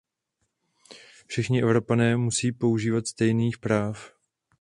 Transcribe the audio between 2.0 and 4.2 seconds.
musí požívat stejných práv.